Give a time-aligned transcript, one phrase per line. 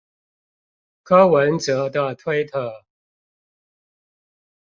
[1.03, 2.85] 柯文哲的推特